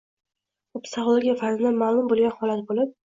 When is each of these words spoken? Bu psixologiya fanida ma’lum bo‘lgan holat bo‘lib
Bu 0.71 0.79
psixologiya 0.85 1.35
fanida 1.41 1.73
ma’lum 1.83 2.09
bo‘lgan 2.15 2.35
holat 2.41 2.65
bo‘lib 2.73 2.97